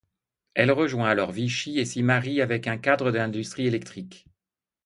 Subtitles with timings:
[0.55, 4.25] Elle rejoint alors Vichy et s'y marie avec un cadre de l'industrie électrique.